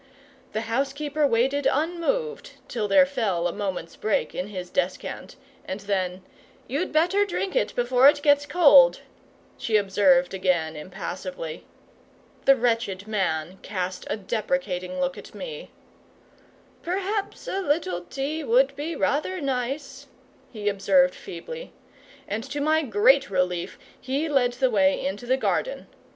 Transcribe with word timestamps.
The 0.53 0.61
housekeeper 0.61 1.27
waited 1.27 1.67
unmoved 1.71 2.53
till 2.67 2.87
there 2.87 3.05
fell 3.05 3.47
a 3.47 3.53
moment's 3.53 3.95
break 3.95 4.33
in 4.33 4.47
his 4.47 4.71
descant; 4.71 5.35
and 5.63 5.81
then, 5.81 6.23
"You'd 6.67 6.91
better 6.91 7.23
drink 7.23 7.55
it 7.55 7.75
before 7.75 8.09
it 8.09 8.23
gets 8.23 8.47
cold," 8.47 9.01
she 9.59 9.77
observed 9.77 10.33
again, 10.33 10.75
impassively. 10.75 11.65
The 12.45 12.55
wretched 12.55 13.07
man 13.07 13.59
cast 13.61 14.07
a 14.09 14.17
deprecating 14.17 14.99
look 14.99 15.19
at 15.19 15.35
me. 15.35 15.69
"Perhaps 16.81 17.47
a 17.47 17.61
little 17.61 18.01
tea 18.05 18.43
would 18.43 18.75
be 18.75 18.95
rather 18.95 19.39
nice," 19.39 20.07
he 20.51 20.67
observed, 20.67 21.13
feebly; 21.13 21.73
and 22.27 22.43
to 22.45 22.59
my 22.59 22.81
great 22.81 23.29
relief 23.29 23.77
he 24.01 24.27
led 24.27 24.53
the 24.53 24.71
way 24.71 25.05
into 25.05 25.27
the 25.27 25.37
garden. 25.37 25.85